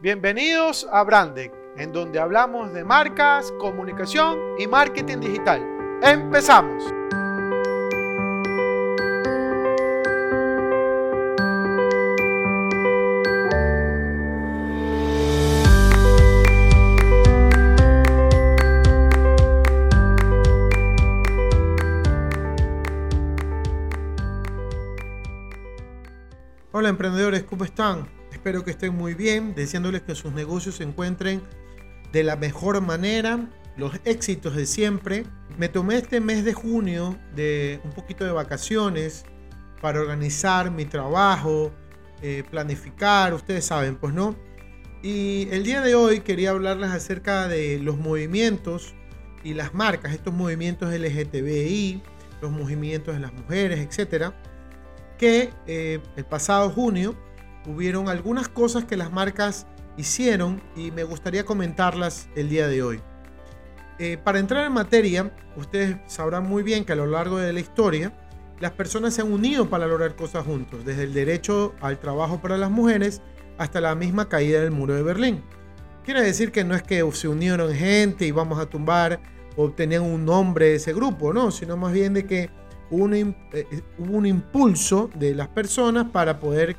[0.00, 5.60] Bienvenidos a Brandec, en donde hablamos de marcas, comunicación y marketing digital.
[6.04, 6.84] ¡Empezamos!
[26.70, 28.17] Hola emprendedores, ¿cómo están?
[28.38, 31.42] Espero que estén muy bien, deseándoles que sus negocios se encuentren
[32.12, 35.24] de la mejor manera, los éxitos de siempre.
[35.58, 39.24] Me tomé este mes de junio de un poquito de vacaciones
[39.82, 41.72] para organizar mi trabajo,
[42.22, 44.36] eh, planificar, ustedes saben, pues no.
[45.02, 48.94] Y el día de hoy quería hablarles acerca de los movimientos
[49.42, 52.00] y las marcas, estos movimientos LGTBI,
[52.40, 54.32] los movimientos de las mujeres, etcétera,
[55.18, 57.16] que eh, el pasado junio
[57.66, 59.66] hubieron algunas cosas que las marcas
[59.96, 63.00] hicieron y me gustaría comentarlas el día de hoy.
[63.98, 67.60] Eh, para entrar en materia, ustedes sabrán muy bien que a lo largo de la
[67.60, 68.12] historia,
[68.60, 72.56] las personas se han unido para lograr cosas juntos, desde el derecho al trabajo para
[72.56, 73.22] las mujeres
[73.58, 75.42] hasta la misma caída del muro de Berlín.
[76.04, 79.20] Quiere decir que no es que se unieron gente y vamos a tumbar
[79.56, 82.50] o tenían un nombre de ese grupo, no, sino más bien de que
[82.90, 83.14] hubo un,
[83.52, 83.66] eh,
[83.98, 86.76] hubo un impulso de las personas para poder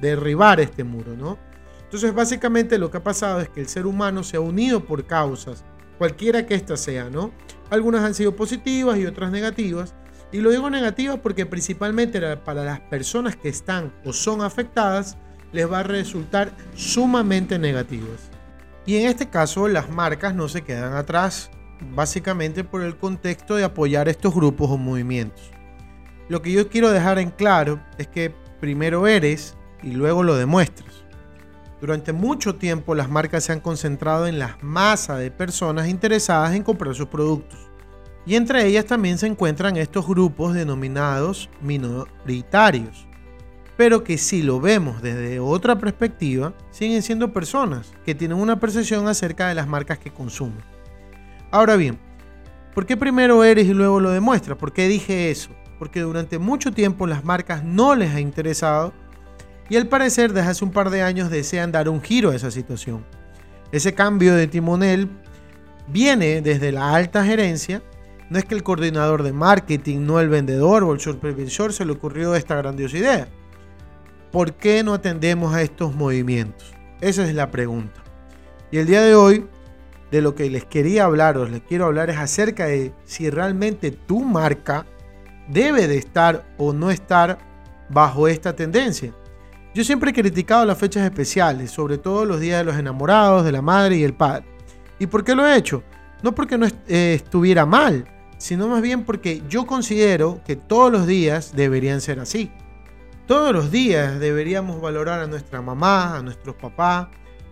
[0.00, 1.38] derribar este muro, ¿no?
[1.84, 5.06] Entonces, básicamente lo que ha pasado es que el ser humano se ha unido por
[5.06, 5.64] causas,
[5.98, 7.32] cualquiera que ésta sea, ¿no?
[7.70, 9.94] Algunas han sido positivas y otras negativas.
[10.32, 15.16] Y lo digo negativas porque principalmente para las personas que están o son afectadas,
[15.52, 18.30] les va a resultar sumamente negativas.
[18.84, 21.50] Y en este caso, las marcas no se quedan atrás,
[21.94, 25.50] básicamente por el contexto de apoyar estos grupos o movimientos.
[26.28, 31.06] Lo que yo quiero dejar en claro es que primero eres y luego lo demuestras.
[31.80, 36.62] Durante mucho tiempo las marcas se han concentrado en la masa de personas interesadas en
[36.62, 37.58] comprar sus productos.
[38.24, 43.06] Y entre ellas también se encuentran estos grupos denominados minoritarios.
[43.76, 49.06] Pero que si lo vemos desde otra perspectiva, siguen siendo personas que tienen una percepción
[49.06, 50.64] acerca de las marcas que consumen.
[51.50, 51.98] Ahora bien,
[52.74, 54.56] ¿por qué primero eres y luego lo demuestras?
[54.56, 55.50] ¿Por qué dije eso?
[55.78, 58.94] Porque durante mucho tiempo las marcas no les ha interesado
[59.68, 62.50] y al parecer desde hace un par de años desean dar un giro a esa
[62.50, 63.04] situación.
[63.72, 65.08] Ese cambio de timonel
[65.88, 67.82] viene desde la alta gerencia.
[68.30, 71.92] No es que el coordinador de marketing, no el vendedor o el supervisor se le
[71.92, 73.28] ocurrió esta grandiosa idea.
[74.32, 76.72] ¿Por qué no atendemos a estos movimientos?
[77.00, 78.02] Esa es la pregunta.
[78.70, 79.46] Y el día de hoy,
[80.10, 83.90] de lo que les quería hablar o les quiero hablar es acerca de si realmente
[83.90, 84.86] tu marca
[85.48, 87.38] debe de estar o no estar
[87.88, 89.12] bajo esta tendencia.
[89.76, 93.52] Yo siempre he criticado las fechas especiales, sobre todo los días de los enamorados, de
[93.52, 94.46] la madre y el padre.
[94.98, 95.82] ¿Y por qué lo he hecho?
[96.22, 98.06] No porque no eh, estuviera mal,
[98.38, 102.50] sino más bien porque yo considero que todos los días deberían ser así.
[103.26, 107.08] Todos los días deberíamos valorar a nuestra mamá, a nuestros papás.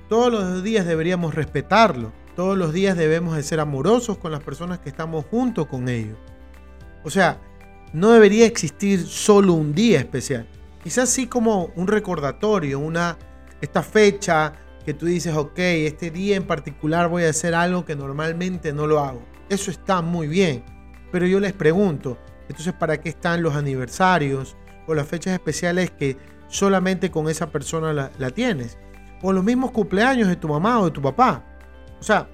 [0.09, 2.11] Todos los días deberíamos respetarlo.
[2.35, 6.17] Todos los días debemos de ser amorosos con las personas que estamos junto con ellos.
[7.05, 7.39] O sea,
[7.93, 10.47] no debería existir solo un día especial.
[10.85, 13.17] Quizás sí como un recordatorio, una,
[13.63, 14.53] esta fecha
[14.85, 18.87] que tú dices, ok, este día en particular voy a hacer algo que normalmente no
[18.87, 19.23] lo hago.
[19.49, 20.63] Eso está muy bien.
[21.11, 22.19] Pero yo les pregunto,
[22.51, 26.19] entonces, ¿para qué están los aniversarios o las fechas especiales que
[26.49, 28.77] solamente con esa persona la, la tienes?
[29.23, 31.43] O los mismos cumpleaños de tu mamá o de tu papá.
[31.99, 32.29] O sea,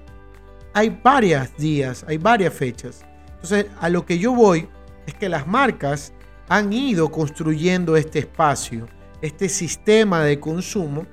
[0.73, 3.05] hay varios días, hay varias fechas.
[3.27, 4.67] Entonces, a lo que yo voy
[5.05, 6.13] es que las marcas
[6.51, 8.85] han ido construyendo este espacio,
[9.21, 11.05] este sistema de consumo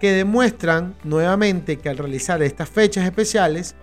[0.00, 3.76] que demuestran nuevamente que al realizar estas fechas especiales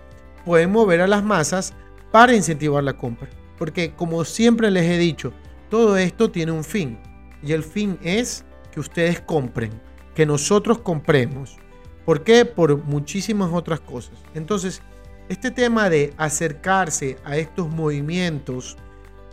[0.44, 1.72] pueden mover a las masas
[2.12, 3.30] para incentivar la compra.
[3.56, 5.32] Porque como siempre les he dicho,
[5.70, 6.98] todo esto tiene un fin
[7.42, 9.72] y el fin es que ustedes compren,
[10.14, 11.56] que nosotros compremos.
[12.04, 12.44] ¿Por qué?
[12.44, 14.18] Por muchísimas otras cosas.
[14.34, 14.82] Entonces,
[15.30, 18.76] este tema de acercarse a estos movimientos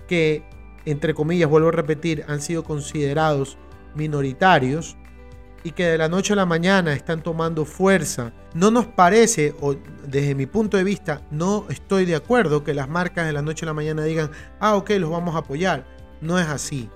[0.08, 0.55] que
[0.86, 3.58] entre comillas, vuelvo a repetir, han sido considerados
[3.96, 4.98] minoritarios
[5.64, 9.76] y que de la noche a la mañana están tomando fuerza, no nos parece, o
[10.08, 13.66] desde mi punto de vista, no estoy de acuerdo que las marcas de la noche
[13.66, 14.30] a la mañana digan,
[14.60, 15.84] ah, ok, los vamos a apoyar.
[16.22, 16.88] No es así.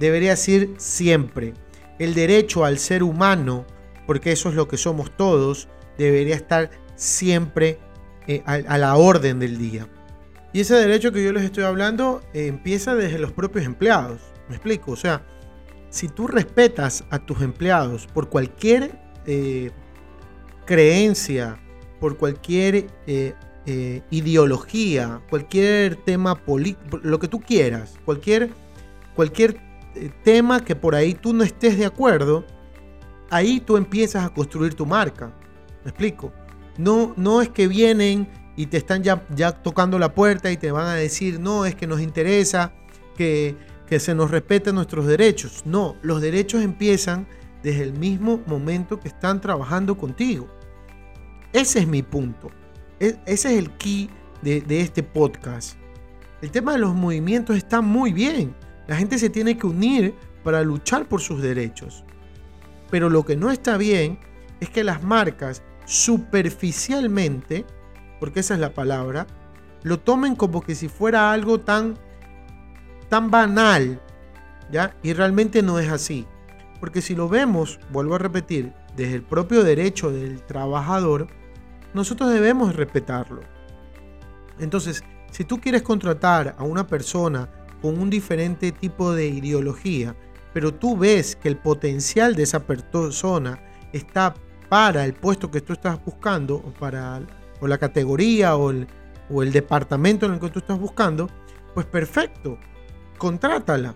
[0.00, 1.54] Debería ser siempre.
[2.00, 3.66] El derecho al ser humano,
[4.04, 7.78] porque eso es lo que somos todos, debería estar siempre
[8.26, 9.86] eh, a la orden del día.
[10.52, 14.20] Y ese derecho que yo les estoy hablando eh, empieza desde los propios empleados.
[14.48, 15.24] Me explico, o sea,
[15.88, 19.70] si tú respetas a tus empleados por cualquier eh,
[20.66, 21.58] creencia,
[22.00, 23.34] por cualquier eh,
[24.10, 28.50] ideología, cualquier tema político, lo que tú quieras, cualquier,
[29.14, 29.58] cualquier
[30.24, 32.44] tema que por ahí tú no estés de acuerdo,
[33.30, 35.32] ahí tú empiezas a construir tu marca.
[35.84, 36.32] ¿Me explico?
[36.76, 40.70] No, no es que vienen y te están ya, ya tocando la puerta y te
[40.70, 42.72] van a decir, no, es que nos interesa
[43.16, 43.56] que,
[43.86, 45.62] que se nos respeten nuestros derechos.
[45.64, 47.26] No, los derechos empiezan
[47.62, 50.48] desde el mismo momento que están trabajando contigo.
[51.52, 52.50] Ese es mi punto.
[53.00, 54.10] E, ese es el key
[54.42, 55.76] de, este podcast.
[56.40, 58.54] El tema de los movimientos está muy bien.
[58.88, 62.04] La gente se tiene que unir para luchar por sus derechos.
[62.90, 64.18] Pero lo que no está bien
[64.60, 67.64] es que las marcas superficialmente,
[68.22, 69.26] porque esa es la palabra,
[69.82, 71.98] lo tomen como que si fuera algo tan,
[73.08, 74.00] tan banal,
[74.70, 74.94] ¿ya?
[75.02, 76.24] Y realmente no es así.
[76.78, 81.26] Porque si lo vemos, vuelvo a repetir, desde el propio derecho del trabajador,
[81.94, 83.40] nosotros debemos respetarlo.
[84.60, 85.02] Entonces,
[85.32, 87.48] si tú quieres contratar a una persona
[87.80, 90.14] con un diferente tipo de ideología,
[90.54, 93.58] pero tú ves que el potencial de esa persona
[93.92, 94.32] está
[94.68, 97.20] para el puesto que tú estás buscando, o para
[97.62, 98.88] o la categoría o el,
[99.30, 101.30] o el departamento en el que tú estás buscando,
[101.72, 102.58] pues perfecto,
[103.16, 103.94] contrátala.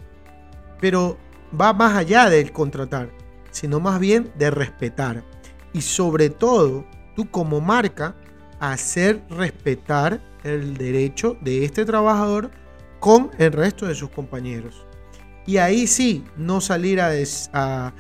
[0.81, 1.19] Pero
[1.59, 3.11] va más allá del contratar,
[3.51, 5.25] sino más bien de respetar.
[5.73, 6.87] Y sobre todo,
[7.17, 8.15] tú como marca
[8.61, 12.51] hacer respetar el derecho de este trabajador
[13.01, 14.87] con el resto de sus compañeros.
[15.45, 17.93] Y ahí sí, no salir a,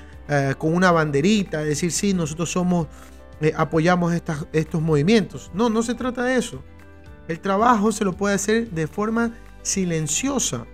[0.58, 2.86] con una banderita, decir, sí, nosotros somos,
[3.40, 4.12] eh, apoyamos
[4.52, 5.50] estos movimientos.
[5.54, 6.62] No, no se trata de eso.
[7.28, 10.66] El trabajo se lo puede hacer de forma silenciosa.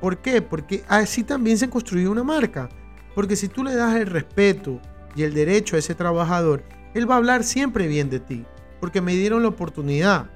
[0.00, 0.42] ¿Por qué?
[0.42, 2.68] Porque así también se construye una marca.
[3.14, 4.80] Porque si tú le das el respeto
[5.14, 6.64] y el derecho a ese trabajador,
[6.94, 8.44] él va a hablar siempre bien de ti,
[8.80, 10.30] porque me dieron la oportunidad,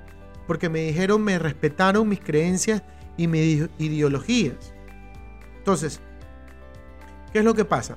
[0.46, 2.82] porque me dijeron, me respetaron mis creencias
[3.16, 4.74] y mis ideologías.
[5.56, 6.00] Entonces,
[7.32, 7.96] ¿qué es lo que pasa?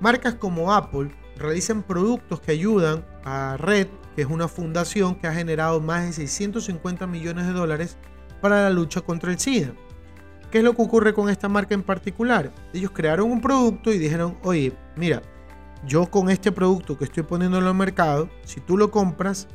[0.00, 1.10] Marcas como Apple
[1.40, 6.12] realizan productos que ayudan a Red, que es una fundación que ha generado más de
[6.12, 7.96] 650 millones de dólares
[8.40, 9.72] para la lucha contra el SIDA.
[10.50, 12.52] ¿Qué es lo que ocurre con esta marca en particular?
[12.72, 15.22] Ellos crearon un producto y dijeron, oye, mira,
[15.86, 19.48] yo con este producto que estoy poniendo en el mercado, si tú lo compras,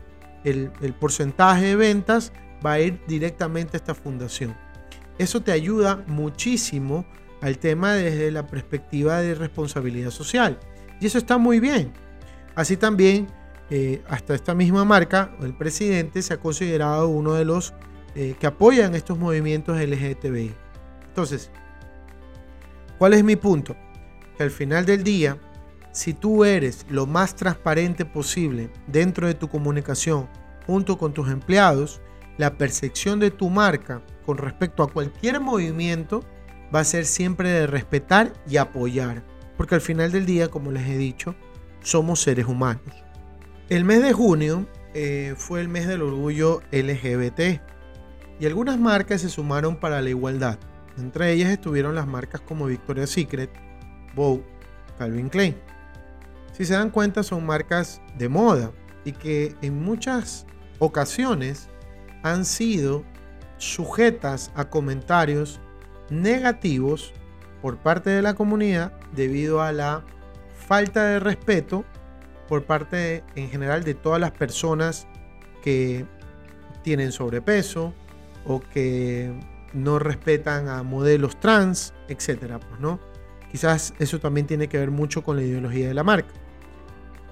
[0.44, 2.32] el, porcentaje de ventas
[2.66, 4.56] va a ir directamente a esta fundación.
[5.18, 7.06] Eso te ayuda muchísimo
[7.42, 10.60] al tema desde la perspectiva de responsabilidad social.
[11.00, 11.92] Y eso está muy bien.
[12.56, 13.28] Así también,
[13.70, 17.74] eh, hasta esta misma marca, el presidente se ha considerado uno de los
[18.16, 20.54] eh, que apoyan estos movimientos LGTBI.
[21.08, 21.52] Entonces,
[22.98, 23.76] ¿cuál es mi punto?
[24.38, 25.38] Que al final del día,
[25.92, 30.30] si tú eres lo más transparente posible dentro de tu comunicación
[30.66, 32.02] junto con tus empleados,
[32.38, 36.22] la percepción de tu marca con respecto a cualquier movimiento
[36.74, 39.24] va a ser siempre de respetar y apoyar.
[39.58, 41.36] Porque al final del día, como les he dicho,
[41.82, 42.84] somos seres humanos.
[43.70, 47.62] El mes de junio eh, fue el mes del orgullo LGBT
[48.40, 50.60] y algunas marcas se sumaron para la igualdad.
[50.98, 53.50] Entre ellas estuvieron las marcas como Victoria's Secret,
[54.16, 54.44] Vogue,
[54.98, 55.56] Calvin Klein
[56.56, 58.72] si se dan cuenta son marcas de moda
[59.04, 60.46] y que en muchas
[60.80, 61.68] ocasiones
[62.24, 63.04] han sido
[63.58, 65.60] sujetas a comentarios
[66.10, 67.14] negativos
[67.66, 70.04] por parte de la comunidad debido a la
[70.68, 71.84] falta de respeto
[72.48, 75.08] por parte en general de todas las personas
[75.64, 76.06] que
[76.84, 77.92] tienen sobrepeso
[78.46, 79.34] o que
[79.74, 83.00] no respetan a modelos trans, etcétera, pues, ¿no?
[83.52, 86.36] Quizás eso también tiene que ver mucho con la ideología de la marca.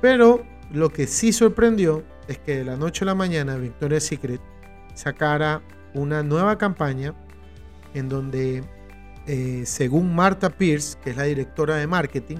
[0.02, 4.42] Pero lo que sí sorprendió es que de la noche a la mañana Victoria's Secret
[4.96, 5.62] sacara
[5.94, 7.13] una nueva campaña
[7.94, 8.63] en donde,
[9.27, 12.38] eh, según Marta Pierce, que es la directora de marketing,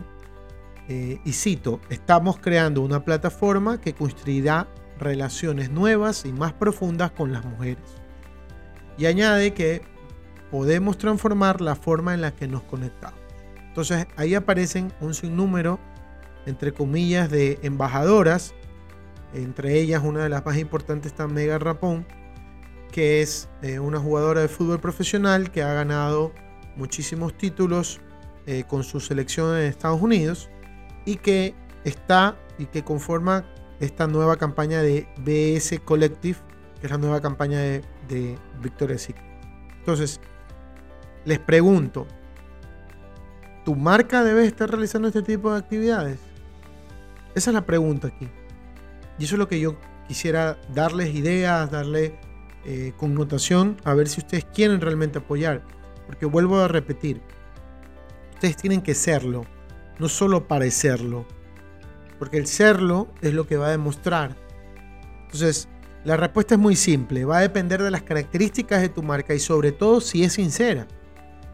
[0.90, 4.68] eh, y cito, estamos creando una plataforma que construirá
[5.00, 7.84] relaciones nuevas y más profundas con las mujeres.
[8.98, 9.82] Y añade que
[10.52, 13.20] podemos transformar la forma en la que nos conectamos.
[13.68, 15.80] Entonces ahí aparecen un sinnúmero
[16.46, 18.54] entre comillas, de embajadoras.
[19.34, 22.06] Entre ellas, una de las más importantes está Mega Rapón,
[22.92, 26.32] que es eh, una jugadora de fútbol profesional que ha ganado
[26.76, 28.00] muchísimos títulos
[28.46, 30.50] eh, con su selección en Estados Unidos
[31.06, 33.46] y que está y que conforma
[33.80, 36.38] esta nueva campaña de BS Collective,
[36.80, 39.10] que es la nueva campaña de, de Victoria's.
[39.80, 40.20] Entonces,
[41.26, 42.08] les pregunto,
[43.66, 46.20] ¿tu marca debe estar realizando este tipo de actividades?
[47.36, 48.30] Esa es la pregunta aquí.
[49.18, 49.78] Y eso es lo que yo
[50.08, 52.20] quisiera darles ideas, darle
[52.66, 55.64] eh, connotación, a ver si ustedes quieren realmente apoyar.
[56.06, 57.22] Porque vuelvo a repetir,
[58.34, 59.46] ustedes tienen que serlo,
[60.00, 61.26] no solo parecerlo.
[62.20, 64.36] Porque el serlo es lo que va a demostrar.
[65.24, 65.68] Entonces,
[66.04, 69.40] la respuesta es muy simple, va a depender de las características de tu marca y
[69.40, 70.88] sobre todo si es sincera.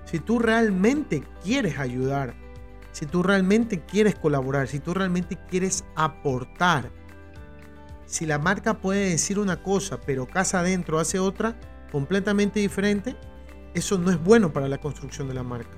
[0.06, 2.34] Si tú realmente quieres ayudar,
[2.92, 6.90] si tú realmente quieres colaborar, si tú realmente quieres aportar,
[8.08, 11.56] si la marca puede decir una cosa, pero casa adentro hace otra
[11.92, 13.16] completamente diferente,
[13.80, 15.78] eso no es bueno para la construcción de la marca.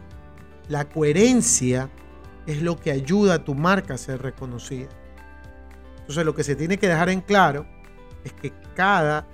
[0.68, 1.90] La coherencia
[2.46, 4.90] es lo que ayuda a tu marca a ser reconocida.
[6.00, 7.66] Entonces lo que se tiene que dejar en claro
[8.24, 9.28] es que cada,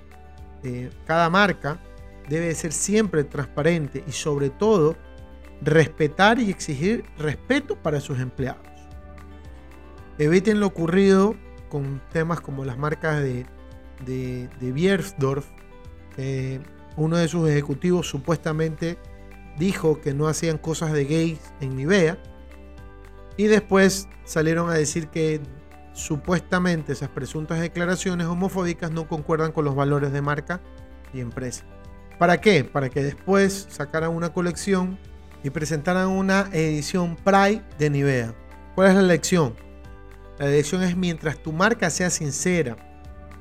[0.62, 1.80] eh, cada marca
[2.28, 4.96] debe ser siempre transparente y sobre todo
[5.62, 8.66] respetar y exigir respeto para sus empleados.
[10.18, 11.36] Eviten lo ocurrido
[11.68, 13.46] con temas como las marcas de,
[14.04, 15.46] de, Biersdorf.
[16.98, 18.98] Uno de sus ejecutivos supuestamente
[19.58, 22.18] dijo que no hacían cosas de gays en Nivea.
[23.36, 25.40] Y después salieron a decir que
[25.92, 30.60] supuestamente esas presuntas declaraciones homofóbicas no concuerdan con los valores de marca
[31.12, 31.64] y empresa.
[32.18, 32.64] ¿Para qué?
[32.64, 34.98] Para que después sacaran una colección
[35.44, 38.34] y presentaran una edición Pride de Nivea.
[38.74, 39.54] ¿Cuál es la lección?
[40.38, 42.76] La lección es mientras tu marca sea sincera,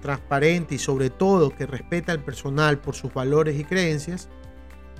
[0.01, 4.29] transparente y sobre todo que respeta al personal por sus valores y creencias,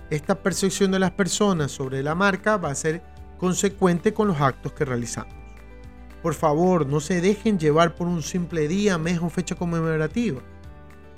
[0.10, 3.02] esta percepción de las personas sobre la marca va a ser
[3.38, 5.34] consecuente con los actos que realizamos.
[6.22, 10.42] Por favor, no se dejen llevar por un simple día, mes o fecha conmemorativa.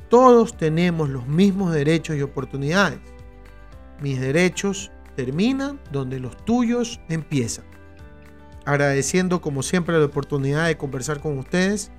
[0.09, 2.99] Todos tenemos los mismos derechos y oportunidades.
[4.01, 7.69] Mis derechos terminan donde los tuyos empiezan
[8.69, 11.91] agradeciendo como siempre la oportunidad de conversar con ustedes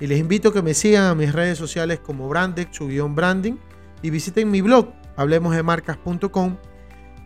[0.00, 3.14] y les invito a que me sigan a mis redes sociales como Brandex, su guion
[3.14, 3.54] branding
[4.02, 6.56] y visiten mi blog hablemosdemarcas.com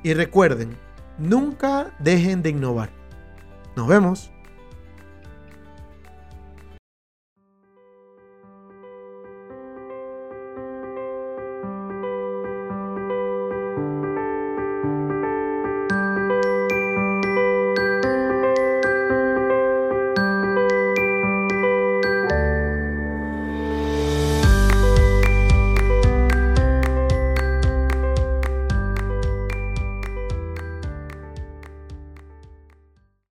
[0.02, 0.76] y recuerden,
[1.18, 2.90] nunca dejen de innovar.
[3.76, 4.30] Nos vemos.